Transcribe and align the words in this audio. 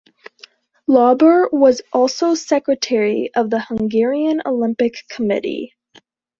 Lauber 0.87 1.47
was 1.51 1.83
also 1.93 2.33
secretary 2.33 3.29
of 3.35 3.51
the 3.51 3.59
Hungarian 3.61 4.41
Olympic 4.47 4.95
Committee. 5.09 5.75